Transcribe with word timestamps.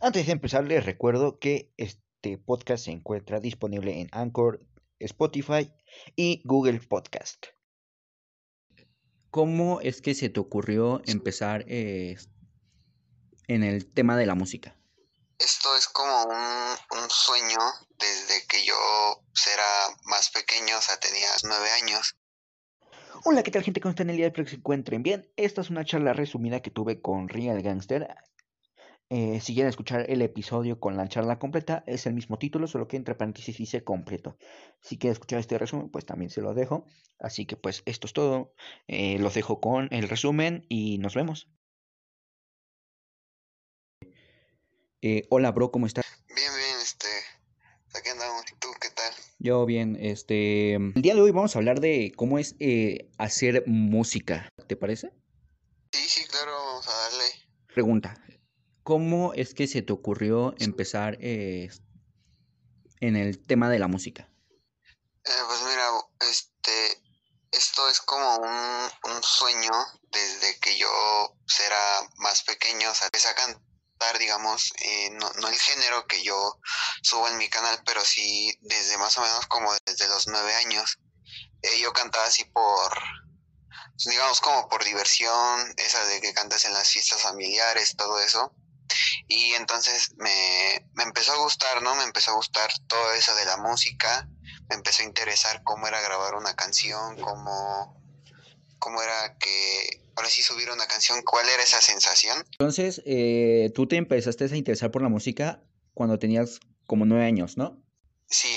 Antes 0.00 0.26
de 0.26 0.32
empezar, 0.32 0.64
les 0.64 0.86
recuerdo 0.86 1.40
que 1.40 1.72
este 1.76 2.38
podcast 2.38 2.84
se 2.84 2.92
encuentra 2.92 3.40
disponible 3.40 4.00
en 4.00 4.08
Anchor, 4.12 4.64
Spotify 5.00 5.72
y 6.14 6.40
Google 6.44 6.78
Podcast. 6.78 7.46
¿Cómo 9.32 9.80
es 9.80 10.00
que 10.00 10.14
se 10.14 10.28
te 10.28 10.38
ocurrió 10.38 11.02
empezar 11.06 11.64
eh, 11.66 12.16
en 13.48 13.64
el 13.64 13.92
tema 13.92 14.16
de 14.16 14.26
la 14.26 14.36
música? 14.36 14.76
Esto 15.36 15.74
es 15.76 15.88
como 15.88 16.26
un, 16.26 17.02
un 17.02 17.10
sueño 17.10 17.58
desde 17.98 18.46
que 18.46 18.64
yo 18.64 18.74
era 19.52 19.96
más 20.04 20.30
pequeño, 20.30 20.78
o 20.78 20.80
sea, 20.80 20.96
tenía 21.00 21.28
nueve 21.42 21.70
años. 21.82 22.16
Hola, 23.24 23.42
¿qué 23.42 23.50
tal 23.50 23.64
gente? 23.64 23.80
¿Cómo 23.80 23.90
están 23.90 24.10
el 24.10 24.16
día? 24.16 24.28
Espero 24.28 24.44
que 24.44 24.50
se 24.50 24.56
encuentren 24.56 25.02
bien. 25.02 25.28
Esta 25.36 25.60
es 25.60 25.70
una 25.70 25.84
charla 25.84 26.12
resumida 26.12 26.60
que 26.60 26.70
tuve 26.70 27.02
con 27.02 27.28
Real 27.28 27.60
Gangster. 27.62 28.06
Eh, 29.10 29.40
si 29.40 29.54
quieren 29.54 29.70
escuchar 29.70 30.04
el 30.10 30.20
episodio 30.20 30.78
con 30.78 30.98
la 30.98 31.08
charla 31.08 31.38
completa, 31.38 31.82
es 31.86 32.06
el 32.06 32.12
mismo 32.12 32.38
título, 32.38 32.66
solo 32.66 32.88
que 32.88 32.98
entre 32.98 33.14
paréntesis 33.14 33.56
dice 33.56 33.82
completo. 33.82 34.36
Si 34.82 34.98
quieren 34.98 35.12
escuchar 35.12 35.38
este 35.38 35.56
resumen, 35.56 35.88
pues 35.88 36.04
también 36.04 36.30
se 36.30 36.42
lo 36.42 36.52
dejo. 36.52 36.84
Así 37.18 37.46
que 37.46 37.56
pues 37.56 37.82
esto 37.86 38.06
es 38.06 38.12
todo. 38.12 38.52
Eh, 38.86 39.18
los 39.18 39.32
dejo 39.32 39.60
con 39.60 39.88
el 39.92 40.10
resumen 40.10 40.66
y 40.68 40.98
nos 40.98 41.14
vemos. 41.14 41.48
Eh, 45.00 45.22
hola, 45.30 45.52
bro, 45.52 45.70
¿cómo 45.70 45.86
estás? 45.86 46.04
Bien, 46.28 46.52
bien, 46.54 46.76
este. 46.82 47.08
Aquí 47.98 48.10
andamos. 48.10 48.44
¿Y 48.52 48.56
tú 48.58 48.68
qué 48.78 48.88
tal? 48.90 49.14
Yo 49.38 49.64
bien, 49.64 49.96
este. 49.98 50.74
El 50.74 51.00
día 51.00 51.14
de 51.14 51.22
hoy 51.22 51.30
vamos 51.30 51.56
a 51.56 51.60
hablar 51.60 51.80
de 51.80 52.12
cómo 52.14 52.38
es 52.38 52.56
hacer 53.16 53.64
música. 53.66 54.50
¿Te 54.66 54.76
parece? 54.76 55.12
Sí, 55.92 56.02
sí, 56.06 56.28
claro, 56.28 56.52
vamos 56.52 56.86
a 56.88 56.92
darle. 56.92 57.24
Pregunta, 57.72 58.22
¿Cómo 58.88 59.34
es 59.34 59.52
que 59.52 59.66
se 59.66 59.82
te 59.82 59.92
ocurrió 59.92 60.54
empezar 60.60 61.18
eh, 61.20 61.68
en 63.00 63.16
el 63.16 63.38
tema 63.38 63.68
de 63.68 63.78
la 63.78 63.86
música? 63.86 64.30
Eh, 65.26 65.42
pues 65.46 65.60
mira, 65.60 65.90
este, 66.20 67.02
esto 67.50 67.86
es 67.90 68.00
como 68.00 68.36
un, 68.36 69.22
sueño 69.22 69.72
desde 70.10 70.58
que 70.60 70.78
yo 70.78 70.88
era 71.66 72.08
más 72.16 72.42
pequeño, 72.44 72.90
o 72.90 72.94
sea, 72.94 73.08
empecé 73.08 73.28
a 73.28 73.34
cantar, 73.34 74.18
digamos, 74.18 74.72
eh, 74.80 75.10
no, 75.10 75.30
no 75.34 75.48
el 75.48 75.58
género 75.58 76.06
que 76.06 76.22
yo 76.22 76.58
subo 77.02 77.28
en 77.28 77.36
mi 77.36 77.50
canal, 77.50 77.82
pero 77.84 78.02
sí 78.02 78.56
desde 78.62 78.96
más 78.96 79.18
o 79.18 79.20
menos 79.20 79.46
como 79.48 79.70
desde 79.84 80.08
los 80.08 80.28
nueve 80.28 80.54
años. 80.54 80.98
yo 81.78 81.92
cantaba 81.92 82.24
así 82.24 82.46
por, 82.46 82.98
digamos, 84.06 84.40
como 84.40 84.66
por 84.70 84.82
diversión, 84.82 85.74
esa 85.76 86.02
de 86.06 86.22
que 86.22 86.32
cantas 86.32 86.64
en 86.64 86.72
las 86.72 86.88
fiestas 86.88 87.20
familiares, 87.20 87.94
todo 87.94 88.18
eso. 88.20 88.50
Y 89.28 89.52
entonces 89.54 90.12
me, 90.16 90.86
me 90.94 91.04
empezó 91.04 91.32
a 91.32 91.42
gustar, 91.42 91.82
¿no? 91.82 91.94
Me 91.96 92.04
empezó 92.04 92.30
a 92.32 92.34
gustar 92.34 92.70
todo 92.86 93.12
eso 93.12 93.34
de 93.36 93.44
la 93.44 93.56
música, 93.58 94.28
me 94.68 94.76
empezó 94.76 95.02
a 95.02 95.06
interesar 95.06 95.62
cómo 95.64 95.86
era 95.86 96.00
grabar 96.00 96.34
una 96.34 96.54
canción, 96.54 97.16
cómo, 97.20 98.02
cómo 98.78 99.02
era 99.02 99.36
que 99.38 100.02
ahora 100.16 100.28
sí 100.28 100.42
subir 100.42 100.70
una 100.70 100.86
canción, 100.86 101.22
cuál 101.22 101.48
era 101.48 101.62
esa 101.62 101.80
sensación. 101.80 102.44
Entonces, 102.52 103.02
eh, 103.06 103.70
tú 103.74 103.86
te 103.86 103.96
empezaste 103.96 104.44
a 104.44 104.56
interesar 104.56 104.90
por 104.90 105.02
la 105.02 105.08
música 105.08 105.62
cuando 105.94 106.18
tenías 106.18 106.60
como 106.86 107.04
nueve 107.04 107.24
años, 107.24 107.56
¿no? 107.56 107.82
Sí. 108.28 108.56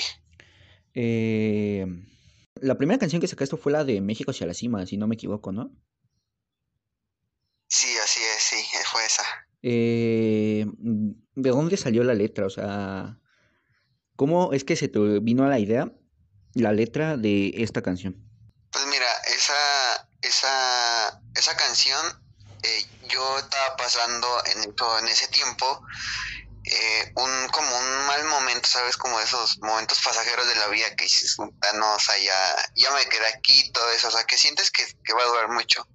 Eh, 0.94 1.86
la 2.56 2.76
primera 2.76 2.98
canción 2.98 3.20
que 3.20 3.28
sacaste 3.28 3.56
fue 3.56 3.72
la 3.72 3.84
de 3.84 4.00
México 4.00 4.30
hacia 4.30 4.46
la 4.46 4.54
cima, 4.54 4.86
si 4.86 4.96
no 4.96 5.06
me 5.06 5.14
equivoco, 5.14 5.52
¿no? 5.52 5.70
Sí, 7.68 7.88
así 8.04 8.20
es, 8.22 8.42
sí, 8.42 8.56
fue 8.90 9.04
esa. 9.06 9.24
Eh, 9.62 10.66
¿De 11.34 11.50
dónde 11.50 11.76
salió 11.76 12.04
la 12.04 12.14
letra? 12.14 12.46
O 12.46 12.50
sea, 12.50 13.18
¿cómo 14.16 14.52
es 14.52 14.64
que 14.64 14.76
se 14.76 14.88
te 14.88 14.98
vino 15.20 15.44
a 15.44 15.48
la 15.48 15.58
idea 15.58 15.92
la 16.54 16.72
letra 16.72 17.16
de 17.16 17.52
esta 17.56 17.82
canción? 17.82 18.16
Pues 18.70 18.86
mira, 18.86 19.06
esa, 19.34 20.08
esa, 20.22 21.22
esa 21.34 21.56
canción 21.56 22.04
eh, 22.62 22.86
yo 23.08 23.38
estaba 23.38 23.76
pasando 23.76 24.26
en, 24.54 24.62
en 24.64 25.08
ese 25.08 25.28
tiempo 25.28 25.82
eh, 26.74 27.12
un 27.16 27.48
como 27.48 27.76
un 27.76 28.06
mal 28.06 28.24
momento, 28.24 28.68
¿sabes? 28.68 28.96
Como 28.96 29.20
esos 29.20 29.58
momentos 29.58 30.00
pasajeros 30.02 30.48
de 30.48 30.56
la 30.56 30.68
vida 30.68 30.94
que 30.96 31.04
dices, 31.04 31.36
no, 31.38 31.94
o 31.94 31.98
sea, 31.98 32.16
ya, 32.18 32.70
ya 32.74 32.90
me 32.92 33.06
quedé 33.06 33.26
aquí, 33.26 33.70
todo 33.72 33.90
eso, 33.90 34.08
o 34.08 34.10
sea, 34.10 34.24
que 34.24 34.38
sientes 34.38 34.70
que, 34.70 34.86
que, 35.04 35.12
va 35.12 35.22
a 35.22 35.26
durar 35.26 35.48
mucho. 35.50 35.86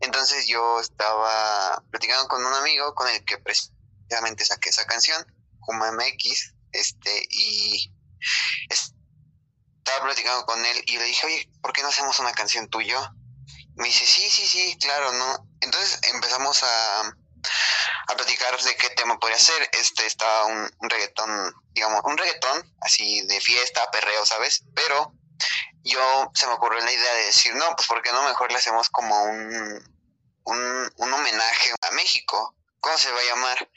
Entonces 0.00 0.46
yo 0.46 0.80
estaba 0.80 1.82
platicando 1.90 2.28
con 2.28 2.44
un 2.44 2.52
amigo 2.52 2.94
con 2.94 3.08
el 3.08 3.24
que 3.24 3.38
precisamente 3.38 4.44
saqué 4.44 4.68
esa 4.68 4.84
canción, 4.84 5.24
como 5.60 5.86
MX, 5.90 6.54
este, 6.72 7.26
y 7.30 7.92
estaba 8.68 10.04
platicando 10.04 10.44
con 10.44 10.64
él 10.66 10.82
y 10.86 10.98
le 10.98 11.04
dije, 11.04 11.26
oye, 11.26 11.50
¿por 11.62 11.72
qué 11.72 11.82
no 11.82 11.88
hacemos 11.88 12.18
una 12.18 12.32
canción 12.32 12.68
tuyo? 12.68 13.00
Me 13.76 13.86
dice, 13.86 14.04
sí, 14.04 14.28
sí, 14.28 14.46
sí, 14.46 14.76
claro, 14.80 15.12
¿no? 15.12 15.48
Entonces 15.60 15.98
empezamos 16.12 16.62
a 16.62 17.16
a 18.08 18.14
platicar 18.14 18.60
de 18.60 18.76
qué 18.76 18.90
tema 18.90 19.18
podría 19.18 19.38
ser. 19.38 19.68
Este 19.72 20.06
estaba 20.06 20.46
un, 20.46 20.70
reggaetón, 20.80 21.54
digamos, 21.72 22.00
un 22.04 22.16
reggaetón 22.16 22.74
así 22.80 23.22
de 23.26 23.40
fiesta, 23.40 23.90
perreo, 23.90 24.24
¿sabes? 24.24 24.62
Pero 24.74 25.12
yo 25.82 26.30
se 26.34 26.46
me 26.46 26.54
ocurrió 26.54 26.80
la 26.80 26.92
idea 26.92 27.14
de 27.14 27.26
decir, 27.26 27.54
no, 27.54 27.74
pues 27.76 27.86
¿por 27.88 28.02
qué 28.02 28.12
no 28.12 28.22
mejor 28.24 28.50
le 28.50 28.58
hacemos 28.58 28.88
como 28.90 29.24
un, 29.24 29.98
un, 30.44 30.92
un 30.96 31.12
homenaje 31.12 31.74
a 31.80 31.90
México? 31.92 32.54
¿Cómo 32.80 32.96
se 32.98 33.10
va 33.10 33.20
a 33.20 33.24
llamar? 33.24 33.70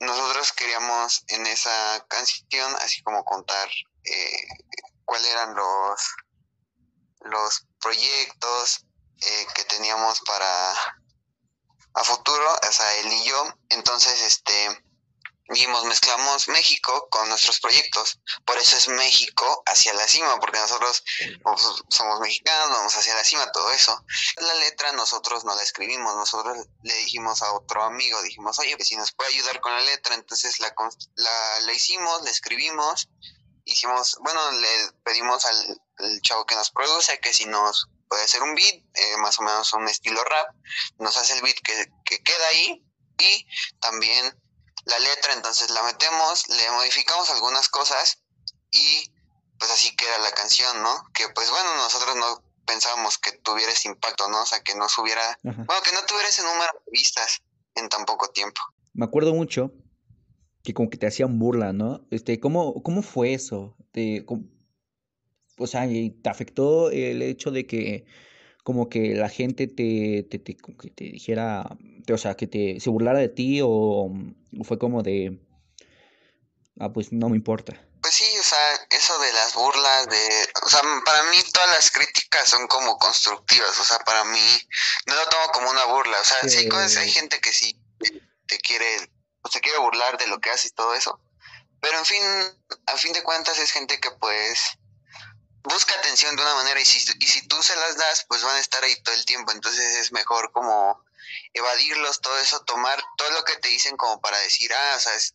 Nosotros 0.00 0.52
queríamos 0.52 1.24
en 1.28 1.46
esa 1.46 2.04
canción 2.08 2.74
así 2.76 3.02
como 3.02 3.24
contar 3.24 3.68
eh, 4.04 4.48
cuáles 5.04 5.28
eran 5.28 5.54
los, 5.54 6.00
los 7.20 7.66
proyectos 7.80 8.84
eh, 9.20 9.46
que 9.54 9.64
teníamos 9.64 10.20
para 10.26 10.74
a 11.94 12.04
futuro, 12.04 12.58
o 12.68 12.72
sea, 12.72 12.94
él 12.96 13.12
y 13.12 13.24
yo. 13.24 13.54
Entonces, 13.70 14.20
este, 14.22 14.84
dijimos, 15.48 15.84
mezclamos 15.84 16.48
México 16.48 17.08
con 17.10 17.28
nuestros 17.28 17.60
proyectos. 17.60 18.20
Por 18.44 18.58
eso 18.58 18.76
es 18.76 18.88
México 18.88 19.62
hacia 19.66 19.92
la 19.94 20.06
cima, 20.06 20.38
porque 20.40 20.58
nosotros 20.58 21.04
pues, 21.42 21.62
somos 21.88 22.20
mexicanos, 22.20 22.70
vamos 22.70 22.96
hacia 22.96 23.14
la 23.14 23.24
cima, 23.24 23.50
todo 23.52 23.70
eso. 23.72 24.04
La 24.36 24.54
letra 24.54 24.92
nosotros 24.92 25.44
no 25.44 25.54
la 25.54 25.62
escribimos, 25.62 26.14
nosotros 26.14 26.66
le 26.82 26.94
dijimos 26.96 27.42
a 27.42 27.52
otro 27.52 27.82
amigo, 27.82 28.20
dijimos, 28.22 28.58
oye, 28.58 28.76
pues 28.76 28.88
si 28.88 28.96
nos 28.96 29.12
puede 29.12 29.30
ayudar 29.30 29.60
con 29.60 29.72
la 29.72 29.80
letra, 29.82 30.14
entonces 30.14 30.60
la, 30.60 30.74
la, 31.16 31.60
la 31.60 31.72
hicimos, 31.72 32.22
la 32.22 32.30
escribimos, 32.30 33.08
hicimos, 33.64 34.16
bueno, 34.20 34.50
le 34.52 34.92
pedimos 35.04 35.44
al 35.46 36.20
chavo 36.22 36.46
que 36.46 36.56
nos 36.56 36.70
produce 36.70 37.20
que 37.20 37.32
si 37.32 37.44
nos 37.46 37.88
puede 38.14 38.28
ser 38.28 38.44
un 38.44 38.54
beat, 38.54 38.76
eh, 38.94 39.16
más 39.18 39.40
o 39.40 39.42
menos 39.42 39.72
un 39.72 39.88
estilo 39.88 40.22
rap, 40.22 40.54
nos 41.00 41.16
hace 41.16 41.34
el 41.34 41.42
beat 41.42 41.56
que, 41.56 41.72
que 42.04 42.22
queda 42.22 42.46
ahí 42.50 42.86
y 43.18 43.46
también 43.80 44.32
la 44.84 44.98
letra, 45.00 45.32
entonces 45.32 45.68
la 45.70 45.82
metemos, 45.82 46.46
le 46.46 46.70
modificamos 46.70 47.28
algunas 47.30 47.68
cosas 47.68 48.22
y 48.70 49.12
pues 49.58 49.68
así 49.72 49.96
queda 49.96 50.18
la 50.18 50.30
canción, 50.30 50.80
¿no? 50.80 50.94
Que 51.12 51.28
pues 51.34 51.50
bueno, 51.50 51.74
nosotros 51.74 52.14
no 52.14 52.44
pensábamos 52.64 53.18
que 53.18 53.32
tuviera 53.32 53.72
ese 53.72 53.88
impacto, 53.88 54.28
¿no? 54.28 54.42
O 54.42 54.46
sea, 54.46 54.62
que 54.62 54.76
no 54.76 54.88
subiera, 54.88 55.36
bueno, 55.42 55.82
que 55.82 55.92
no 55.92 56.06
tuviera 56.06 56.28
ese 56.28 56.42
número 56.42 56.70
de 56.86 56.92
vistas 56.92 57.42
en 57.74 57.88
tan 57.88 58.04
poco 58.04 58.28
tiempo. 58.28 58.60
Me 58.92 59.06
acuerdo 59.06 59.34
mucho 59.34 59.72
que 60.62 60.72
como 60.72 60.88
que 60.88 60.98
te 60.98 61.08
hacían 61.08 61.40
burla, 61.40 61.72
¿no? 61.72 62.06
Este, 62.12 62.38
¿cómo, 62.38 62.80
cómo 62.84 63.02
fue 63.02 63.34
eso? 63.34 63.76
Te, 63.90 64.24
o 65.58 65.66
sea, 65.66 65.86
¿te 65.86 66.28
afectó 66.28 66.90
el 66.90 67.22
hecho 67.22 67.50
de 67.50 67.66
que 67.66 68.04
como 68.64 68.88
que 68.88 69.14
la 69.14 69.28
gente 69.28 69.66
te, 69.66 70.26
te, 70.28 70.38
te, 70.38 70.56
que 70.56 70.90
te 70.90 71.04
dijera, 71.04 71.68
o 72.10 72.18
sea, 72.18 72.34
que 72.34 72.46
te, 72.46 72.80
se 72.80 72.90
burlara 72.90 73.18
de 73.18 73.28
ti 73.28 73.60
o, 73.62 74.10
fue 74.64 74.78
como 74.78 75.02
de, 75.02 75.38
ah, 76.80 76.90
pues 76.90 77.12
no 77.12 77.28
me 77.28 77.36
importa? 77.36 77.78
Pues 78.00 78.14
sí, 78.14 78.24
o 78.38 78.42
sea, 78.42 78.74
eso 78.90 79.18
de 79.18 79.32
las 79.34 79.54
burlas, 79.54 80.08
de, 80.08 80.48
o 80.64 80.68
sea, 80.68 80.80
para 81.04 81.24
mí 81.24 81.36
todas 81.52 81.70
las 81.70 81.90
críticas 81.90 82.48
son 82.48 82.66
como 82.66 82.96
constructivas, 82.96 83.78
o 83.78 83.84
sea, 83.84 83.98
para 83.98 84.24
mí 84.24 84.40
no 85.06 85.14
lo 85.14 85.28
tomo 85.28 85.46
como 85.52 85.70
una 85.70 85.84
burla, 85.84 86.18
o 86.20 86.24
sea, 86.24 86.48
sí, 86.48 86.68
hay 86.98 87.10
gente 87.10 87.38
que 87.40 87.52
sí 87.52 87.78
te 88.46 88.58
quiere, 88.58 88.86
o 89.42 89.48
se 89.50 89.60
quiere 89.60 89.78
burlar 89.78 90.16
de 90.16 90.26
lo 90.26 90.40
que 90.40 90.50
haces 90.50 90.70
y 90.72 90.74
todo 90.74 90.94
eso, 90.94 91.20
pero 91.80 91.98
en 91.98 92.04
fin, 92.06 92.22
a 92.86 92.96
fin 92.96 93.12
de 93.12 93.22
cuentas 93.22 93.58
es 93.58 93.72
gente 93.72 94.00
que 94.00 94.10
pues 94.12 94.78
busca 95.64 95.94
atención 95.98 96.36
de 96.36 96.42
una 96.42 96.54
manera 96.54 96.80
y 96.80 96.84
si, 96.84 96.98
y 97.18 97.26
si 97.26 97.46
tú 97.48 97.60
se 97.62 97.74
las 97.76 97.96
das, 97.96 98.24
pues 98.28 98.42
van 98.42 98.56
a 98.56 98.60
estar 98.60 98.82
ahí 98.84 98.94
todo 99.02 99.14
el 99.14 99.24
tiempo. 99.24 99.50
Entonces 99.52 99.96
es 99.96 100.12
mejor 100.12 100.52
como 100.52 101.02
evadirlos, 101.52 102.20
todo 102.20 102.38
eso, 102.38 102.60
tomar 102.64 103.02
todo 103.16 103.30
lo 103.30 103.44
que 103.44 103.56
te 103.56 103.68
dicen 103.68 103.96
como 103.96 104.20
para 104.20 104.38
decir, 104.38 104.72
ah, 104.74 104.94
o 104.96 105.00
sea, 105.00 105.14
es, 105.14 105.34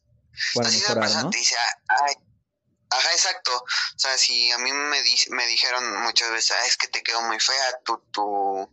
así 0.63 0.77
esa 0.77 0.95
persona 0.95 1.29
te 1.29 1.37
dice, 1.37 1.55
ah, 1.57 1.95
ay, 2.05 2.15
ajá, 2.91 3.11
exacto. 3.11 3.55
O 3.55 3.99
sea, 3.99 4.17
si 4.17 4.51
a 4.51 4.57
mí 4.59 4.71
me, 4.71 5.01
di, 5.01 5.15
me 5.29 5.45
dijeron 5.47 6.01
muchas 6.03 6.31
veces, 6.31 6.51
ah, 6.51 6.65
es 6.65 6.77
que 6.77 6.87
te 6.87 7.03
quedó 7.03 7.21
muy 7.23 7.39
fea 7.39 7.79
tu, 7.83 7.97
tu, 8.11 8.69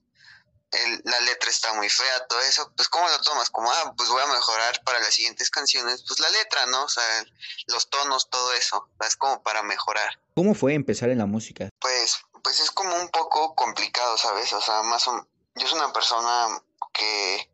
la 1.04 1.20
letra 1.20 1.50
está 1.50 1.72
muy 1.74 1.88
fea, 1.88 2.26
todo 2.26 2.40
eso, 2.40 2.72
pues 2.76 2.88
¿cómo 2.88 3.08
lo 3.08 3.20
tomas? 3.20 3.50
Como, 3.50 3.70
ah, 3.70 3.94
pues 3.96 4.08
voy 4.08 4.22
a 4.22 4.26
mejorar 4.26 4.82
para 4.84 4.98
las 5.00 5.14
siguientes 5.14 5.50
canciones, 5.50 6.04
pues 6.06 6.20
la 6.20 6.28
letra, 6.30 6.66
¿no? 6.66 6.84
O 6.84 6.88
sea, 6.88 7.24
los 7.66 7.88
tonos, 7.88 8.30
todo 8.30 8.52
eso, 8.52 8.88
es 9.06 9.16
como 9.16 9.42
para 9.42 9.62
mejorar. 9.62 10.20
¿Cómo 10.34 10.54
fue 10.54 10.74
empezar 10.74 11.10
en 11.10 11.18
la 11.18 11.26
música? 11.26 11.68
Pues, 11.78 12.18
pues 12.42 12.60
es 12.60 12.70
como 12.70 12.94
un 12.96 13.08
poco 13.08 13.54
complicado, 13.54 14.16
¿sabes? 14.18 14.52
O 14.52 14.60
sea, 14.60 14.82
más 14.82 15.06
o 15.08 15.26
yo 15.54 15.66
soy 15.66 15.78
una 15.78 15.92
persona 15.92 16.60
que, 16.92 17.50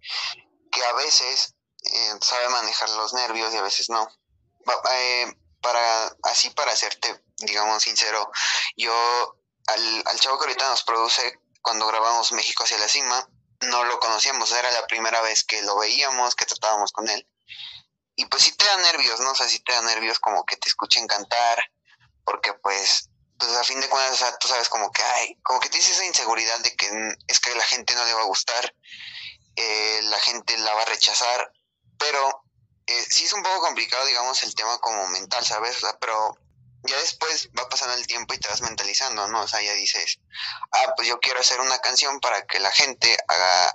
que 0.70 0.84
a 0.84 0.92
veces 0.94 1.54
eh, 1.84 2.12
sabe 2.20 2.48
manejar 2.48 2.90
los 2.90 3.14
nervios 3.14 3.52
y 3.54 3.56
a 3.56 3.62
veces 3.62 3.88
no. 3.90 4.08
Eh, 4.92 5.36
para, 5.60 6.16
así 6.24 6.50
para 6.50 6.72
hacerte, 6.72 7.22
digamos, 7.38 7.82
sincero, 7.82 8.30
yo 8.76 8.92
al, 9.68 10.02
al 10.06 10.18
chavo 10.18 10.38
que 10.38 10.46
ahorita 10.46 10.68
nos 10.68 10.82
produce 10.82 11.40
cuando 11.62 11.86
grabamos 11.86 12.32
México 12.32 12.64
hacia 12.64 12.78
la 12.78 12.88
cima, 12.88 13.28
no 13.60 13.84
lo 13.84 14.00
conocíamos, 14.00 14.50
era 14.52 14.70
la 14.72 14.86
primera 14.86 15.20
vez 15.22 15.44
que 15.44 15.62
lo 15.62 15.78
veíamos, 15.78 16.34
que 16.34 16.44
tratábamos 16.44 16.92
con 16.92 17.08
él. 17.08 17.26
Y 18.16 18.26
pues 18.26 18.42
sí 18.42 18.52
te 18.56 18.64
da 18.64 18.76
nervios, 18.78 19.20
¿no? 19.20 19.30
O 19.30 19.34
sea, 19.34 19.48
sí 19.48 19.60
te 19.60 19.72
da 19.72 19.82
nervios 19.82 20.18
como 20.18 20.44
que 20.44 20.56
te 20.56 20.68
escuchen 20.68 21.06
cantar, 21.06 21.64
porque 22.24 22.52
pues, 22.54 23.08
pues 23.38 23.52
a 23.52 23.64
fin 23.64 23.80
de 23.80 23.88
cuentas, 23.88 24.14
o 24.14 24.16
sea, 24.16 24.36
tú 24.38 24.48
sabes 24.48 24.68
como 24.68 24.90
que, 24.90 25.02
hay, 25.02 25.36
como 25.42 25.60
que 25.60 25.70
tienes 25.70 25.88
esa 25.90 26.04
inseguridad 26.04 26.58
de 26.60 26.76
que 26.76 26.90
es 27.26 27.40
que 27.40 27.54
la 27.54 27.64
gente 27.64 27.94
no 27.94 28.04
le 28.04 28.14
va 28.14 28.22
a 28.22 28.26
gustar, 28.26 28.74
eh, 29.56 30.00
la 30.04 30.18
gente 30.18 30.58
la 30.58 30.74
va 30.74 30.82
a 30.82 30.86
rechazar, 30.86 31.52
pero 31.98 32.44
eh, 32.86 33.06
sí 33.08 33.24
es 33.24 33.32
un 33.32 33.42
poco 33.42 33.60
complicado, 33.60 34.04
digamos, 34.06 34.42
el 34.42 34.54
tema 34.54 34.78
como 34.78 35.06
mental, 35.08 35.44
¿sabes? 35.44 35.76
O 35.76 35.80
sea, 35.80 35.96
pero 35.98 36.36
ya 36.84 36.98
después 36.98 37.48
va 37.58 37.68
pasando 37.68 37.94
el 37.94 38.06
tiempo 38.06 38.34
y 38.34 38.38
te 38.38 38.48
vas 38.48 38.60
mentalizando, 38.60 39.28
¿no? 39.28 39.42
O 39.42 39.48
sea, 39.48 39.62
ya 39.62 39.72
dices, 39.74 40.18
ah, 40.72 40.92
pues 40.96 41.08
yo 41.08 41.20
quiero 41.20 41.40
hacer 41.40 41.60
una 41.60 41.78
canción 41.78 42.20
para 42.20 42.42
que 42.42 42.58
la 42.58 42.70
gente 42.72 43.16
haga, 43.28 43.74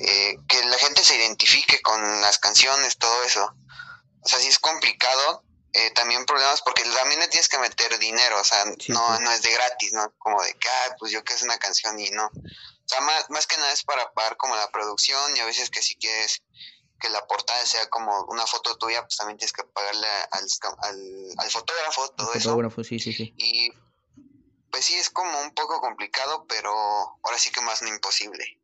eh, 0.00 0.36
que 0.48 0.64
la 0.64 0.78
gente 0.78 1.04
se 1.04 1.16
identifique 1.16 1.80
con 1.82 2.20
las 2.20 2.38
canciones, 2.38 2.98
todo 2.98 3.22
eso. 3.22 3.54
O 4.22 4.28
sea, 4.28 4.38
sí 4.40 4.48
es 4.48 4.58
complicado, 4.58 5.44
eh, 5.72 5.90
también 5.92 6.26
problemas 6.26 6.62
porque 6.62 6.82
también 6.82 7.20
le 7.20 7.28
tienes 7.28 7.48
que 7.48 7.58
meter 7.58 7.96
dinero, 8.00 8.40
o 8.40 8.44
sea, 8.44 8.64
no, 8.88 9.20
no 9.20 9.30
es 9.30 9.42
de 9.42 9.52
gratis, 9.52 9.92
¿no? 9.92 10.12
Como 10.18 10.42
de 10.42 10.52
que, 10.54 10.68
ah, 10.68 10.96
pues 10.98 11.12
yo 11.12 11.22
quiero 11.22 11.36
hacer 11.36 11.48
una 11.48 11.58
canción 11.58 11.98
y 12.00 12.10
no. 12.10 12.26
O 12.26 12.88
sea, 12.92 13.00
más, 13.02 13.30
más 13.30 13.46
que 13.46 13.56
nada 13.56 13.72
es 13.72 13.84
para 13.84 14.12
pagar 14.12 14.36
como 14.36 14.56
la 14.56 14.68
producción 14.72 15.36
y 15.36 15.40
a 15.40 15.44
veces 15.44 15.70
que 15.70 15.80
si 15.80 15.94
quieres 15.94 16.42
que 17.00 17.08
la 17.08 17.26
portada 17.26 17.64
sea 17.66 17.88
como 17.88 18.24
una 18.26 18.46
foto 18.46 18.76
tuya, 18.76 19.02
pues 19.02 19.16
también 19.16 19.38
tienes 19.38 19.52
que 19.52 19.64
pagarle 19.64 20.06
al, 20.30 20.46
al, 21.38 21.50
fotógrafo, 21.50 22.08
todo 22.10 22.32
eso. 22.34 22.50
Fotógrafo, 22.50 22.84
sí, 22.84 22.98
sí, 22.98 23.12
sí. 23.12 23.34
Y 23.36 23.72
pues 24.70 24.84
sí, 24.84 24.94
es 24.94 25.10
como 25.10 25.40
un 25.40 25.52
poco 25.54 25.80
complicado, 25.80 26.46
pero 26.48 26.70
ahora 26.70 27.38
sí 27.38 27.50
que 27.50 27.60
más 27.62 27.82
no 27.82 27.88
imposible. 27.88 28.60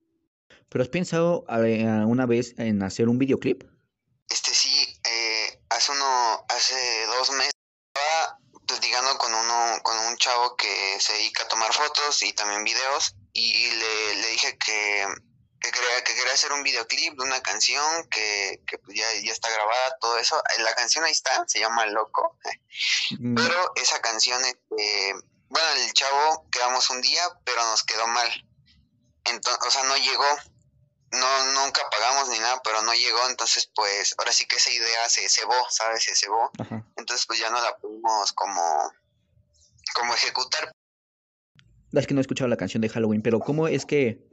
¿Pero 0.69 0.83
has 0.83 0.89
pensado 0.89 1.45
una 1.49 2.27
vez 2.27 2.55
en 2.59 2.83
hacer 2.83 3.09
un 3.09 3.19
videoclip? 3.19 3.65
Este 4.29 4.53
sí, 4.53 5.01
eh, 5.05 5.63
hace 5.71 5.93
uno, 5.93 6.45
hace 6.49 7.07
dos 7.07 7.31
meses 7.31 7.55
estaba 7.95 8.39
platicando 8.67 9.17
con 9.19 9.33
uno, 9.33 9.79
con 9.83 9.97
un 10.07 10.17
chavo 10.17 10.57
que 10.57 10.97
se 10.99 11.13
dedica 11.15 11.45
a 11.45 11.49
tomar 11.49 11.73
fotos 11.73 12.23
y 12.23 12.33
también 12.33 12.65
videos, 12.65 13.15
y 13.33 13.71
le, 13.71 14.15
le 14.17 14.29
dije 14.29 14.59
que 14.59 15.07
que 15.67 15.73
quería, 15.73 16.05
que 16.05 16.15
quería 16.15 16.33
hacer 16.33 16.53
un 16.53 16.63
videoclip 16.63 17.19
de 17.19 17.25
una 17.25 17.41
canción 17.41 18.07
que, 18.09 18.63
que 18.67 18.79
pues 18.79 18.97
ya, 18.97 19.07
ya 19.23 19.33
está 19.33 19.51
grabada, 19.51 19.99
todo 20.01 20.19
eso. 20.19 20.41
Eh, 20.57 20.63
la 20.63 20.75
canción 20.75 21.05
ahí 21.05 21.13
está, 21.13 21.45
se 21.47 21.61
llama 21.61 21.87
Loco. 21.87 22.39
Pero 23.11 23.73
esa 23.77 24.01
canción, 24.01 24.43
este, 24.45 25.15
bueno, 25.49 25.69
el 25.77 25.93
chavo 25.93 26.47
quedamos 26.51 26.89
un 26.91 27.01
día, 27.01 27.23
pero 27.45 27.63
nos 27.65 27.83
quedó 27.83 28.07
mal. 28.07 28.29
Entonces, 29.25 29.67
o 29.67 29.71
sea, 29.71 29.83
no 29.85 29.97
llegó. 29.97 30.25
No, 31.13 31.65
nunca 31.65 31.83
pagamos 31.91 32.29
ni 32.29 32.39
nada, 32.39 32.61
pero 32.63 32.83
no 32.83 32.93
llegó. 32.93 33.29
Entonces, 33.29 33.71
pues, 33.75 34.15
ahora 34.19 34.33
sí 34.33 34.47
que 34.47 34.57
esa 34.57 34.71
idea 34.71 35.09
se 35.09 35.29
cebó, 35.29 35.55
¿sabes? 35.71 36.05
Se 36.05 36.15
cebó. 36.15 36.51
Entonces, 36.97 37.27
pues 37.27 37.39
ya 37.39 37.51
no 37.51 37.61
la 37.61 37.77
pudimos 37.79 38.33
como, 38.33 38.93
como 39.95 40.15
ejecutar. 40.15 40.73
Es 41.93 42.07
que 42.07 42.15
no 42.15 42.21
he 42.21 42.23
escuchado 42.23 42.49
la 42.49 42.57
canción 42.57 42.83
de 42.83 42.89
Halloween, 42.89 43.23
pero 43.23 43.41
¿cómo 43.41 43.69
es 43.69 43.87
que 43.87 44.26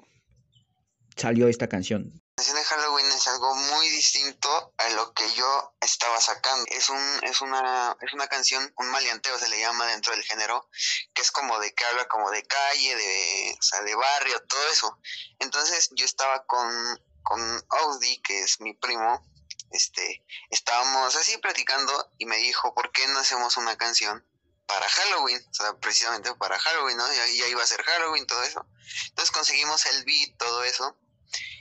salió 1.15 1.47
esta 1.47 1.67
canción? 1.67 2.11
La 2.37 2.43
canción 2.43 2.57
de 2.57 2.63
Halloween 2.63 3.05
es 3.11 3.27
algo 3.27 3.55
muy 3.55 3.89
distinto 3.89 4.73
a 4.77 4.89
lo 4.89 5.13
que 5.13 5.31
yo 5.33 5.75
estaba 5.81 6.19
sacando. 6.19 6.65
Es 6.69 6.89
un 6.89 7.19
es 7.23 7.41
una 7.41 7.95
es 8.01 8.13
una 8.13 8.27
canción, 8.27 8.73
un 8.77 8.89
maleanteo 8.89 9.37
se 9.37 9.49
le 9.49 9.59
llama 9.59 9.85
dentro 9.87 10.13
del 10.13 10.23
género, 10.23 10.67
que 11.13 11.21
es 11.21 11.31
como 11.31 11.59
de 11.59 11.73
que 11.73 11.85
habla 11.85 12.07
como 12.07 12.31
de 12.31 12.43
calle, 12.43 12.95
de 12.95 13.55
o 13.59 13.61
sea, 13.61 13.81
de 13.81 13.95
barrio, 13.95 14.41
todo 14.47 14.69
eso. 14.71 14.99
Entonces, 15.39 15.89
yo 15.95 16.05
estaba 16.05 16.45
con 16.45 16.99
con 17.21 17.65
Audi, 17.69 18.21
que 18.21 18.41
es 18.41 18.59
mi 18.59 18.73
primo, 18.73 19.25
este, 19.71 20.25
estábamos 20.49 21.15
así 21.15 21.37
platicando 21.37 22.11
y 22.17 22.25
me 22.25 22.37
dijo, 22.37 22.73
"¿Por 22.73 22.91
qué 22.91 23.07
no 23.07 23.19
hacemos 23.19 23.55
una 23.57 23.77
canción 23.77 24.25
para 24.65 24.87
Halloween, 24.87 25.41
o 25.49 25.53
sea, 25.53 25.73
precisamente 25.77 26.33
para 26.35 26.57
Halloween, 26.57 26.97
¿no? 26.97 27.07
Ya, 27.13 27.27
ya, 27.27 27.47
iba 27.47 27.61
a 27.61 27.67
ser 27.67 27.83
Halloween, 27.83 28.25
todo 28.25 28.41
eso. 28.43 28.65
Entonces 29.09 29.31
conseguimos 29.31 29.85
el 29.85 30.03
beat, 30.03 30.37
todo 30.37 30.63
eso, 30.63 30.97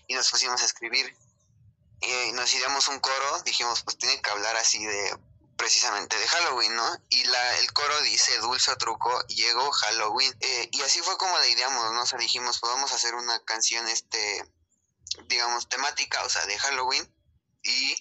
y 0.06 0.14
nos 0.14 0.30
pusimos 0.30 0.60
a 0.62 0.64
escribir. 0.64 1.16
Y 2.00 2.32
nos 2.32 2.52
ideamos 2.54 2.88
un 2.88 2.98
coro, 2.98 3.42
dijimos, 3.44 3.82
pues 3.82 3.96
tiene 3.96 4.20
que 4.20 4.30
hablar 4.30 4.56
así 4.56 4.84
de 4.84 5.16
precisamente 5.56 6.18
de 6.18 6.26
Halloween, 6.26 6.74
¿no? 6.74 6.96
Y 7.08 7.22
la, 7.24 7.58
el 7.58 7.72
coro 7.72 8.00
dice 8.02 8.36
dulce 8.38 8.74
truco, 8.76 9.24
llegó 9.28 9.70
Halloween. 9.70 10.34
Eh, 10.40 10.68
y 10.72 10.80
así 10.82 10.98
fue 11.00 11.16
como 11.16 11.38
la 11.38 11.46
ideamos, 11.46 11.92
¿no? 11.92 12.02
O 12.02 12.06
sea, 12.06 12.18
dijimos, 12.18 12.58
podemos 12.58 12.90
pues, 12.90 13.04
hacer 13.04 13.14
una 13.14 13.38
canción, 13.44 13.86
este, 13.86 14.44
digamos, 15.28 15.68
temática, 15.68 16.24
o 16.24 16.28
sea, 16.28 16.44
de 16.46 16.58
Halloween. 16.58 17.08
Y 17.62 17.94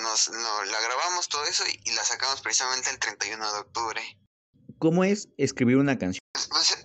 nos, 0.00 0.28
la 0.28 0.80
grabamos 0.80 1.28
todo 1.28 1.44
eso 1.44 1.64
y, 1.66 1.92
la 1.92 2.04
sacamos 2.04 2.40
precisamente 2.40 2.90
el 2.90 2.98
31 2.98 3.52
de 3.52 3.58
octubre. 3.60 4.18
¿Cómo 4.78 5.04
es 5.04 5.28
escribir 5.36 5.76
una 5.76 5.98
canción? 5.98 6.20
Pues, 6.32 6.68
yo, 6.68 6.76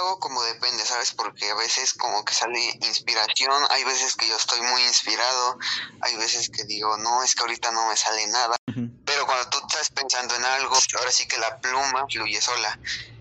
hago 0.00 0.18
como 0.18 0.42
depende, 0.42 0.84
¿sabes? 0.84 1.12
Porque 1.12 1.50
a 1.50 1.54
veces 1.54 1.94
como 1.94 2.24
que 2.24 2.34
sale 2.34 2.60
inspiración, 2.82 3.62
hay 3.70 3.84
veces 3.84 4.16
que 4.16 4.28
yo 4.28 4.36
estoy 4.36 4.60
muy 4.60 4.82
inspirado, 4.82 5.58
hay 6.00 6.16
veces 6.16 6.50
que 6.50 6.64
digo, 6.64 6.96
no, 6.98 7.22
es 7.22 7.34
que 7.34 7.42
ahorita 7.42 7.70
no 7.70 7.88
me 7.88 7.96
sale 7.96 8.26
nada, 8.28 8.56
pero 9.04 9.26
cuando 9.26 9.48
tú 9.50 9.58
estás 9.66 9.90
pensando 9.90 10.34
en 10.34 10.44
algo, 10.44 10.76
ahora 10.98 11.10
sí 11.10 11.26
que 11.26 11.38
la 11.38 11.60
pluma 11.60 12.06
fluye 12.10 12.40
sola. 12.40 12.78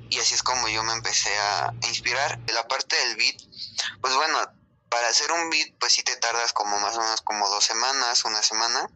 Y 0.09 0.19
así 0.19 0.35
es 0.35 0.43
como 0.43 0.67
yo 0.69 0.83
me 0.83 0.93
empecé 0.93 1.35
a 1.39 1.73
inspirar. 1.87 2.39
La 2.47 2.67
parte 2.67 2.95
del 2.95 3.15
beat, 3.15 3.41
pues 3.99 4.13
bueno, 4.15 4.39
para 4.89 5.07
hacer 5.07 5.31
un 5.31 5.49
beat, 5.49 5.73
pues 5.79 5.93
sí 5.93 6.03
te 6.03 6.15
tardas 6.17 6.53
como 6.53 6.79
más 6.79 6.95
o 6.95 7.01
menos 7.01 7.21
como 7.21 7.49
dos 7.49 7.65
semanas, 7.65 8.23
una 8.25 8.43
semana. 8.43 8.87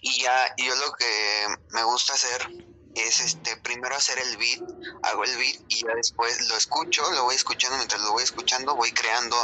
Y 0.00 0.22
ya 0.22 0.54
yo 0.56 0.74
lo 0.74 0.92
que 0.92 1.46
me 1.70 1.82
gusta 1.84 2.14
hacer 2.14 2.48
es 2.94 3.20
este 3.20 3.56
primero 3.58 3.94
hacer 3.94 4.18
el 4.18 4.36
beat, 4.36 4.62
hago 5.02 5.24
el 5.24 5.36
beat 5.36 5.60
y 5.68 5.84
ya 5.84 5.94
después 5.94 6.48
lo 6.48 6.56
escucho, 6.56 7.08
lo 7.12 7.24
voy 7.24 7.34
escuchando, 7.34 7.76
mientras 7.76 8.00
lo 8.00 8.12
voy 8.12 8.22
escuchando 8.22 8.74
voy 8.76 8.92
creando, 8.92 9.36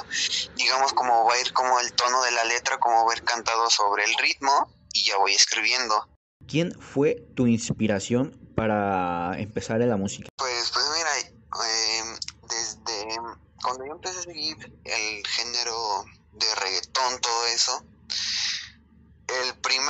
digamos 0.57 0.93
como 0.93 1.25
va 1.25 1.35
a 1.35 1.41
ir 1.41 1.53
como 1.53 1.79
el 1.81 1.93
tono 1.93 2.23
de 2.23 2.33
la 2.33 2.45
letra, 2.45 2.79
como 2.79 3.05
va 3.05 3.13
a 3.13 3.17
ir 3.17 3.25
cantado 3.25 3.71
sobre 3.71 4.05
el 4.05 4.15
ritmo 4.15 4.71
y 4.93 5.05
ya 5.05 5.17
voy 5.19 5.33
escribiendo. 5.35 6.09
¿Quién 6.47 6.73
fue 6.81 7.17
tu 7.35 7.47
inspiración 7.47 8.31
para 8.55 9.39
empezar 9.39 9.81
en 9.83 9.91
la 9.91 9.97
música? 9.97 10.29
Pues, 10.37 10.71
pues 10.73 10.85
mira, 10.97 11.11
em, 11.19 12.19
desde 12.49 13.17
cuando 13.63 13.85
yo 13.87 13.93
empecé 13.93 14.19
a 14.19 14.23
seguir 14.23 14.57
el 14.85 15.27
género 15.27 16.05
de 16.33 16.55
reggaetón, 16.55 17.21
todo 17.21 17.47
eso, 17.47 17.85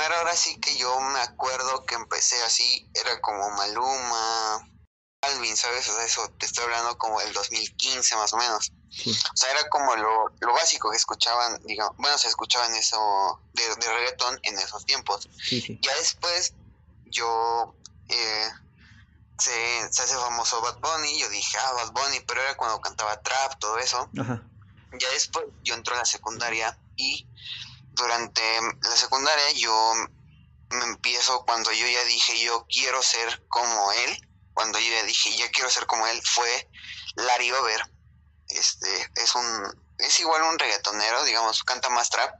primero 0.07 0.21
ahora 0.21 0.37
sí 0.37 0.57
que 0.59 0.77
yo 0.77 0.99
me 1.01 1.19
acuerdo 1.19 1.85
que 1.85 1.95
empecé 1.95 2.41
así, 2.43 2.89
era 2.93 3.19
como 3.19 3.49
Maluma, 3.51 4.69
Alvin, 5.21 5.57
¿sabes? 5.57 5.89
O 5.89 5.95
sea, 5.95 6.05
eso 6.05 6.29
te 6.39 6.45
estoy 6.45 6.63
hablando 6.63 6.97
como 6.97 7.19
el 7.19 7.33
2015 7.33 8.15
más 8.15 8.31
o 8.31 8.37
menos. 8.37 8.71
O 9.05 9.35
sea, 9.37 9.51
era 9.51 9.67
como 9.69 9.95
lo, 9.97 10.29
lo, 10.39 10.53
básico 10.53 10.89
que 10.91 10.97
escuchaban, 10.97 11.59
digamos, 11.65 11.97
bueno, 11.97 12.17
se 12.17 12.29
escuchaban 12.29 12.73
eso 12.75 13.41
de, 13.53 13.63
de 13.63 13.93
reggaetón 13.93 14.39
en 14.43 14.57
esos 14.59 14.85
tiempos. 14.85 15.27
Ya 15.81 15.93
después 15.95 16.53
yo 17.05 17.75
eh, 18.07 18.49
se, 19.39 19.93
se, 19.93 20.03
hace 20.03 20.15
famoso 20.15 20.61
Bad 20.61 20.79
Bunny, 20.79 21.19
yo 21.19 21.29
dije, 21.29 21.57
ah, 21.57 21.73
Bad 21.73 21.91
Bunny, 21.91 22.21
pero 22.21 22.41
era 22.41 22.55
cuando 22.55 22.79
cantaba 22.79 23.21
trap, 23.21 23.59
todo 23.59 23.77
eso. 23.79 24.09
Ya 24.13 25.09
después 25.11 25.47
yo 25.63 25.75
entro 25.75 25.95
a 25.95 25.97
la 25.97 26.05
secundaria 26.05 26.79
y 26.95 27.27
durante 27.97 28.41
la 28.81 28.95
secundaria 28.95 29.51
yo 29.51 29.93
me 30.69 30.85
empiezo 30.85 31.43
cuando 31.45 31.71
yo 31.71 31.87
ya 31.87 32.03
dije 32.05 32.39
yo 32.39 32.65
quiero 32.67 33.01
ser 33.01 33.45
como 33.47 33.91
él, 33.91 34.29
cuando 34.53 34.79
yo 34.79 34.89
ya 34.91 35.03
dije 35.03 35.35
ya 35.35 35.49
quiero 35.51 35.69
ser 35.69 35.85
como 35.85 36.07
él, 36.07 36.21
fue 36.23 36.69
Larry 37.15 37.51
Over. 37.51 37.81
Este 38.49 39.11
es 39.15 39.35
un 39.35 39.87
es 39.99 40.19
igual 40.19 40.43
un 40.43 40.59
reggaetonero, 40.59 41.23
digamos, 41.23 41.63
canta 41.63 41.89
más 41.89 42.09
trap, 42.09 42.35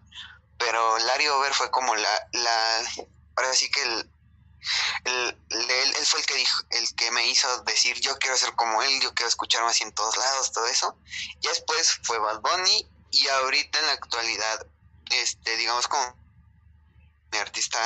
pero 0.57 0.97
Larry 0.99 1.27
Over 1.27 1.53
fue 1.53 1.71
como 1.71 1.95
la 1.95 2.27
la 2.33 2.83
ahora 3.35 3.53
sí 3.53 3.69
que 3.71 3.81
el, 3.81 4.09
él, 5.05 5.37
él, 5.49 6.05
fue 6.05 6.19
el 6.19 6.25
que 6.25 6.35
dijo, 6.35 6.63
el 6.71 6.95
que 6.95 7.11
me 7.11 7.27
hizo 7.27 7.63
decir 7.63 7.99
yo 7.99 8.17
quiero 8.19 8.37
ser 8.37 8.53
como 8.55 8.81
él, 8.81 9.01
yo 9.01 9.13
quiero 9.13 9.29
escucharme 9.29 9.69
así 9.69 9.83
en 9.83 9.93
todos 9.93 10.17
lados, 10.17 10.51
todo 10.51 10.67
eso. 10.67 10.97
Ya 11.39 11.49
después 11.51 11.99
fue 12.03 12.19
Bad 12.19 12.41
Bunny 12.41 12.89
y 13.11 13.27
ahorita 13.27 13.79
en 13.79 13.85
la 13.85 13.91
actualidad, 13.93 14.67
este, 15.11 15.57
digamos 15.57 15.87
como 15.87 16.15
mi 17.31 17.37
artista 17.39 17.77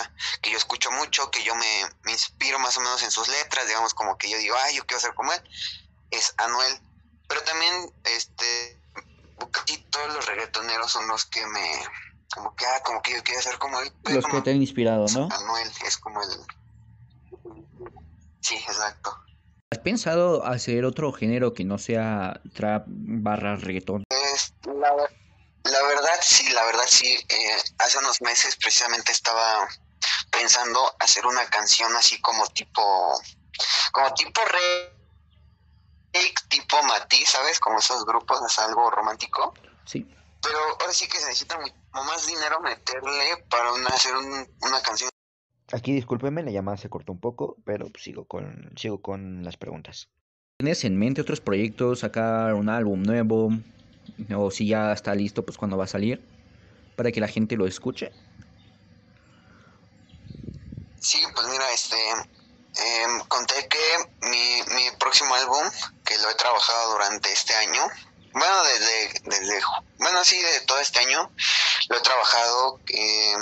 que 0.41 0.51
yo 0.51 0.57
escucho 0.57 0.91
mucho, 0.91 1.31
que 1.31 1.43
yo 1.43 1.55
me, 1.55 1.83
me 2.03 2.11
inspiro 2.11 2.59
más 2.59 2.77
o 2.77 2.81
menos 2.81 3.01
en 3.03 3.11
sus 3.11 3.27
letras, 3.27 3.67
digamos 3.67 3.93
como 3.93 4.17
que 4.17 4.29
yo 4.29 4.37
digo, 4.37 4.55
ay, 4.65 4.75
yo 4.75 4.85
quiero 4.85 5.01
ser 5.01 5.13
como 5.13 5.33
él, 5.33 5.41
es 6.11 6.33
Anuel. 6.37 6.79
Pero 7.27 7.41
también, 7.43 7.93
este, 8.03 8.79
casi 9.51 9.77
todos 9.89 10.13
los 10.13 10.25
reggaetoneros 10.25 10.91
son 10.91 11.07
los 11.07 11.25
que 11.25 11.45
me, 11.47 11.81
como 12.33 12.55
que, 12.55 12.65
ah, 12.65 12.81
como 12.83 13.01
que 13.01 13.13
yo 13.13 13.23
quiero 13.23 13.41
ser 13.41 13.57
como 13.57 13.79
él. 13.79 13.91
Los 14.03 14.25
que 14.25 14.41
te 14.41 14.51
han 14.51 14.61
inspirado, 14.61 15.05
¿no? 15.13 15.29
Anuel 15.31 15.71
es 15.85 15.97
como 15.97 16.21
el... 16.21 16.29
Sí, 18.41 18.55
exacto. 18.55 19.17
¿Has 19.71 19.79
pensado 19.79 20.45
hacer 20.45 20.83
otro 20.83 21.13
género 21.13 21.53
que 21.53 21.63
no 21.63 21.77
sea 21.77 22.41
trap 22.53 22.83
barra 22.87 23.55
reggaetón? 23.55 24.03
Es, 24.09 24.53
la, 24.65 24.93
la, 25.63 25.81
verdad 25.83 26.19
sí, 26.21 26.49
la 26.51 26.63
verdad 26.65 26.85
sí. 26.87 27.17
Eh, 27.29 27.57
hace 27.79 27.97
unos 27.99 28.21
meses 28.21 28.55
precisamente 28.55 29.11
estaba 29.11 29.67
pensando 30.31 30.79
hacer 30.99 31.25
una 31.25 31.45
canción 31.49 31.95
así 31.95 32.19
como 32.21 32.45
tipo, 32.47 33.21
como 33.91 34.13
tipo 34.13 34.41
re, 34.45 35.01
tipo 36.49 36.81
Matiz, 36.83 37.29
¿sabes? 37.29 37.59
Como 37.59 37.79
esos 37.79 38.05
grupos, 38.05 38.39
es 38.45 38.59
algo 38.59 38.89
romántico. 38.89 39.53
Sí. 39.85 40.07
Pero 40.41 40.57
ahora 40.79 40.93
sí 40.93 41.07
que 41.07 41.19
se 41.19 41.27
necesita 41.27 41.59
mucho 41.59 41.75
más 41.93 42.25
dinero 42.25 42.59
meterle 42.61 43.45
para 43.49 43.73
una, 43.73 43.87
hacer 43.89 44.13
una 44.15 44.81
canción. 44.81 45.09
Aquí 45.71 45.93
discúlpeme, 45.93 46.43
la 46.43 46.51
llamada 46.51 46.77
se 46.77 46.89
cortó 46.89 47.11
un 47.11 47.19
poco, 47.19 47.55
pero 47.63 47.87
sigo 47.97 48.25
con, 48.25 48.71
sigo 48.75 49.01
con 49.01 49.43
las 49.43 49.57
preguntas. 49.57 50.09
¿Tienes 50.57 50.83
en 50.83 50.97
mente 50.97 51.21
otros 51.21 51.41
proyectos, 51.41 51.99
sacar 51.99 52.53
un 52.53 52.69
álbum 52.69 53.01
nuevo? 53.03 53.51
O 54.35 54.51
si 54.51 54.67
ya 54.67 54.93
está 54.93 55.15
listo, 55.15 55.43
pues 55.43 55.57
cuando 55.57 55.77
va 55.77 55.85
a 55.85 55.87
salir, 55.87 56.21
para 56.95 57.11
que 57.11 57.19
la 57.19 57.27
gente 57.27 57.55
lo 57.55 57.65
escuche. 57.65 58.11
Sí, 60.99 61.19
pues 61.33 61.47
mira, 61.47 61.71
este, 61.71 61.97
eh, 61.97 63.07
conté 63.27 63.67
que 63.67 64.27
mi, 64.27 64.61
mi 64.75 64.91
próximo 64.99 65.33
álbum, 65.35 65.63
que 66.05 66.17
lo 66.19 66.29
he 66.29 66.35
trabajado 66.35 66.91
durante 66.91 67.31
este 67.31 67.53
año, 67.55 67.81
bueno, 68.33 68.63
desde, 68.63 69.19
desde, 69.25 69.61
bueno, 69.97 70.23
sí, 70.23 70.39
de 70.41 70.61
todo 70.61 70.79
este 70.79 70.99
año 70.99 71.31
lo 71.89 71.97
he 71.97 72.01
trabajado, 72.01 72.79
eh, 72.87 73.35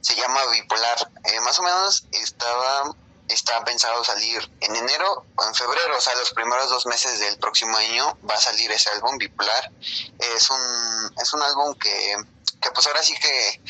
se 0.00 0.14
llama 0.16 0.40
Bipolar. 0.52 1.12
Eh, 1.24 1.40
más 1.42 1.58
o 1.58 1.62
menos 1.62 2.06
estaba, 2.10 2.96
estaba 3.32 3.64
pensado 3.64 4.02
salir 4.04 4.50
en 4.60 4.76
enero 4.76 5.24
o 5.36 5.44
en 5.44 5.54
febrero, 5.54 5.96
o 5.96 6.00
sea, 6.00 6.14
los 6.16 6.30
primeros 6.30 6.68
dos 6.70 6.86
meses 6.86 7.18
del 7.20 7.38
próximo 7.38 7.76
año 7.76 8.18
va 8.28 8.34
a 8.34 8.40
salir 8.40 8.70
ese 8.72 8.90
álbum 8.90 9.18
Bipolar. 9.18 9.70
Es 10.18 10.50
un, 10.50 11.12
es 11.20 11.32
un 11.32 11.42
álbum 11.42 11.74
que, 11.74 12.16
que 12.60 12.70
pues 12.70 12.86
ahora 12.86 13.02
sí 13.02 13.14
que 13.14 13.60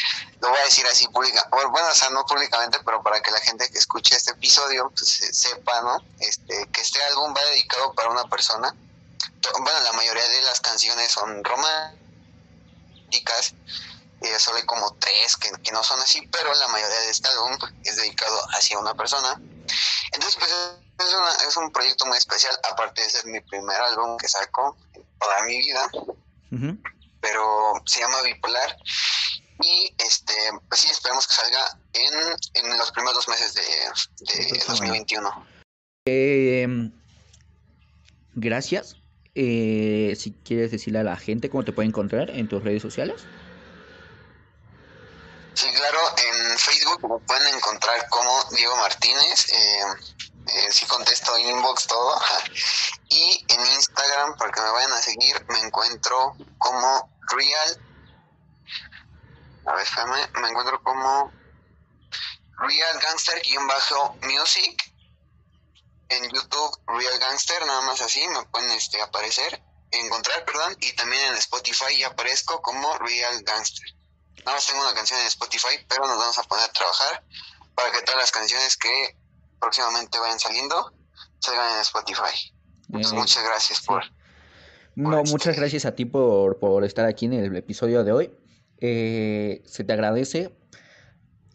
lo 0.40 0.48
voy 0.48 0.58
a 0.58 0.64
decir 0.64 0.86
así 0.86 1.06
pública, 1.08 1.46
bueno, 1.50 1.88
o 1.88 1.94
sea, 1.94 2.10
no 2.10 2.24
públicamente, 2.24 2.78
pero 2.84 3.02
para 3.02 3.20
que 3.20 3.30
la 3.30 3.40
gente 3.40 3.68
que 3.70 3.78
escuche 3.78 4.16
este 4.16 4.32
episodio 4.32 4.90
pues, 4.90 5.20
sepa, 5.32 5.82
¿no? 5.82 6.02
Este, 6.18 6.68
que 6.72 6.80
este 6.80 7.02
álbum 7.04 7.34
va 7.36 7.44
dedicado 7.50 7.92
para 7.94 8.10
una 8.10 8.24
persona 8.24 8.74
bueno, 9.58 9.80
la 9.80 9.92
mayoría 9.92 10.28
de 10.28 10.42
las 10.42 10.60
canciones 10.60 11.10
son 11.12 11.42
románticas, 11.44 11.94
eh, 14.20 14.38
solo 14.38 14.58
hay 14.58 14.64
como 14.64 14.94
tres 14.96 15.36
que, 15.36 15.50
no 15.72 15.82
son 15.82 16.00
así, 16.00 16.26
pero 16.32 16.52
la 16.54 16.68
mayoría 16.68 17.00
de 17.00 17.10
este 17.10 17.28
álbum 17.28 17.56
es 17.84 17.96
dedicado 17.96 18.38
hacia 18.56 18.78
una 18.78 18.94
persona. 18.94 19.40
Entonces, 20.12 20.36
pues 20.38 20.50
es, 20.98 21.48
es 21.48 21.56
un 21.56 21.70
proyecto 21.72 22.06
muy 22.06 22.18
especial, 22.18 22.54
aparte 22.70 23.02
de 23.02 23.10
ser 23.10 23.26
mi 23.26 23.40
primer 23.40 23.80
álbum 23.80 24.16
que 24.18 24.28
saco 24.28 24.76
en 24.94 25.04
toda 25.18 25.42
mi 25.44 25.58
vida, 25.58 25.90
pero 27.20 27.72
se 27.86 28.00
llama 28.00 28.22
Bipolar. 28.22 28.76
Y 29.62 29.94
este, 29.98 30.34
pues 30.68 30.80
sí, 30.80 30.90
esperemos 30.90 31.26
que 31.26 31.34
salga 31.34 31.78
en, 31.92 32.14
en 32.54 32.78
los 32.78 32.90
primeros 32.92 33.14
dos 33.14 33.28
meses 33.28 33.52
de, 33.54 33.62
de 33.62 34.64
2021. 34.66 35.46
Eh, 36.06 36.66
gracias 38.34 38.96
eh, 39.34 40.14
si 40.16 40.32
quieres 40.32 40.70
decirle 40.70 40.98
a 40.98 41.04
la 41.04 41.16
gente 41.16 41.50
cómo 41.50 41.64
te 41.64 41.72
puede 41.72 41.88
encontrar 41.88 42.30
en 42.30 42.48
tus 42.48 42.62
redes 42.62 42.82
sociales. 42.82 43.22
Sí, 45.54 45.72
claro, 45.72 46.00
en 46.16 46.58
Facebook 46.58 47.08
me 47.08 47.26
pueden 47.26 47.54
encontrar 47.54 48.08
como 48.08 48.44
Diego 48.50 48.76
Martínez. 48.76 49.52
Eh, 49.52 49.82
eh, 50.46 50.72
sí 50.72 50.86
contesto 50.86 51.36
inbox 51.38 51.86
todo. 51.86 52.20
Y 53.12 53.44
en 53.48 53.60
Instagram, 53.60 54.36
para 54.36 54.52
que 54.52 54.60
me 54.60 54.70
vayan 54.70 54.92
a 54.92 55.02
seguir, 55.02 55.44
me 55.48 55.58
encuentro 55.58 56.36
como 56.58 57.10
Real. 57.28 57.84
A 59.66 59.74
ver, 59.74 59.86
me 60.34 60.48
encuentro 60.48 60.80
como 60.84 61.32
Real 62.60 63.00
Gangster-Music 63.00 64.90
en 66.10 66.30
YouTube 66.30 66.78
Real 66.86 67.18
Gangster, 67.18 67.64
nada 67.66 67.80
más 67.82 68.00
así, 68.00 68.26
me 68.28 68.44
pueden 68.46 68.70
este, 68.72 69.00
aparecer, 69.00 69.62
encontrar, 69.90 70.44
perdón, 70.44 70.76
y 70.80 70.92
también 70.92 71.24
en 71.26 71.34
Spotify 71.36 72.02
aparezco 72.04 72.60
como 72.62 72.96
Real 72.98 73.42
Gangster. 73.42 73.94
Nada 74.44 74.56
más 74.56 74.66
tengo 74.66 74.80
una 74.80 74.94
canción 74.94 75.20
en 75.20 75.26
Spotify, 75.26 75.84
pero 75.88 76.06
nos 76.06 76.18
vamos 76.18 76.38
a 76.38 76.42
poner 76.44 76.64
a 76.64 76.72
trabajar 76.72 77.22
para 77.74 77.92
que 77.92 78.02
todas 78.02 78.20
las 78.20 78.30
canciones 78.30 78.76
que 78.76 79.16
próximamente 79.60 80.18
vayan 80.18 80.38
saliendo 80.38 80.92
salgan 81.40 81.74
en 81.74 81.80
Spotify. 81.80 82.52
Pues 82.90 83.12
muchas 83.12 83.44
gracias 83.44 83.82
por... 83.82 84.02
no, 84.96 85.18
este 85.18 85.30
muchas 85.30 85.56
gracias 85.56 85.84
a 85.84 85.94
ti 85.94 86.04
por, 86.04 86.58
por 86.58 86.84
estar 86.84 87.06
aquí 87.06 87.26
en 87.26 87.34
el 87.34 87.56
episodio 87.56 88.04
de 88.04 88.12
hoy. 88.12 88.30
Eh, 88.80 89.62
se 89.66 89.84
te 89.84 89.92
agradece. 89.92 90.54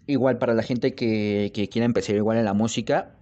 Igual 0.08 0.38
para 0.38 0.54
la 0.54 0.62
gente 0.62 0.94
que, 0.94 1.52
que 1.54 1.68
quiera 1.68 1.86
empezar 1.86 2.16
igual 2.16 2.38
en 2.38 2.46
la 2.46 2.54
música, 2.54 3.16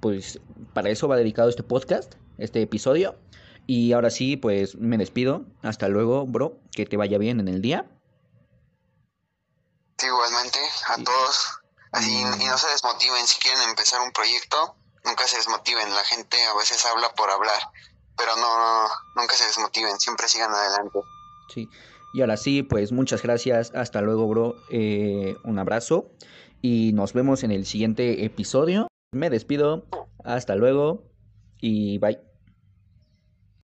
pues 0.00 0.38
para 0.72 0.88
eso 0.88 1.08
va 1.08 1.16
dedicado 1.16 1.48
este 1.48 1.64
podcast, 1.64 2.14
este 2.38 2.62
episodio. 2.62 3.16
Y 3.66 3.92
ahora 3.92 4.10
sí, 4.10 4.36
pues 4.36 4.76
me 4.76 4.98
despido. 4.98 5.44
Hasta 5.62 5.88
luego, 5.88 6.26
bro. 6.26 6.60
Que 6.70 6.86
te 6.86 6.96
vaya 6.96 7.18
bien 7.18 7.40
en 7.40 7.48
el 7.48 7.60
día. 7.60 7.86
Igualmente, 10.04 10.58
a 10.88 11.02
todos. 11.02 11.60
Así, 11.92 12.10
y 12.10 12.44
no 12.46 12.56
se 12.56 12.68
desmotiven 12.68 13.26
si 13.26 13.38
quieren 13.40 13.60
empezar 13.68 14.00
un 14.00 14.12
proyecto. 14.12 14.76
Nunca 15.04 15.26
se 15.26 15.36
desmotiven. 15.36 15.92
La 15.94 16.04
gente 16.04 16.42
a 16.44 16.54
veces 16.56 16.84
habla 16.86 17.12
por 17.14 17.30
hablar. 17.30 17.60
Pero 18.16 18.36
no, 18.36 18.88
nunca 19.16 19.34
se 19.34 19.44
desmotiven. 19.44 20.00
Siempre 20.00 20.28
sigan 20.28 20.52
adelante. 20.52 21.00
Sí. 21.52 21.68
Y 22.14 22.20
ahora 22.20 22.36
sí, 22.36 22.62
pues 22.62 22.92
muchas 22.92 23.22
gracias. 23.22 23.72
Hasta 23.74 24.00
luego, 24.00 24.26
bro. 24.26 24.56
Eh, 24.70 25.36
un 25.44 25.58
abrazo. 25.58 26.10
Y 26.62 26.92
nos 26.94 27.12
vemos 27.12 27.42
en 27.42 27.50
el 27.50 27.66
siguiente 27.66 28.24
episodio. 28.24 28.88
Me 29.12 29.28
despido. 29.28 29.84
Hasta 30.24 30.54
luego 30.54 31.04
y 31.60 31.98
bye. 31.98 32.31